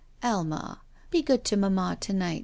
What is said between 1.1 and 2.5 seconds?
be good to mamma to night!